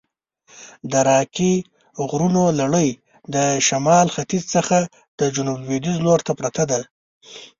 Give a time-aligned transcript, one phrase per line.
[0.91, 1.53] د راکي
[2.09, 2.89] غرونو لړي
[3.35, 4.77] د شمال ختیځ څخه
[5.19, 6.79] د جنوب لویدیځ لورته پرته ده.